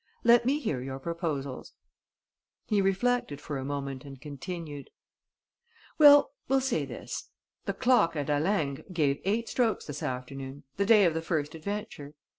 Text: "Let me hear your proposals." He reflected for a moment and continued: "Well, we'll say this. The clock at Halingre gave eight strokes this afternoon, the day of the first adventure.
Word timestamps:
"Let 0.23 0.47
me 0.47 0.57
hear 0.57 0.81
your 0.81 0.97
proposals." 0.97 1.73
He 2.65 2.81
reflected 2.81 3.39
for 3.39 3.59
a 3.59 3.63
moment 3.63 4.03
and 4.03 4.19
continued: 4.19 4.89
"Well, 5.99 6.31
we'll 6.47 6.59
say 6.61 6.85
this. 6.85 7.29
The 7.65 7.75
clock 7.75 8.15
at 8.15 8.25
Halingre 8.27 8.85
gave 8.91 9.21
eight 9.25 9.47
strokes 9.47 9.85
this 9.85 10.01
afternoon, 10.01 10.63
the 10.77 10.87
day 10.87 11.05
of 11.05 11.13
the 11.13 11.21
first 11.21 11.53
adventure. 11.53 12.15